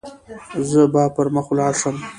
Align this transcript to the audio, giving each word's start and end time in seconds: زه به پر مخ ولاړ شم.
زه 0.69 0.81
به 0.93 1.03
پر 1.15 1.27
مخ 1.35 1.45
ولاړ 1.49 1.73
شم. 1.81 1.95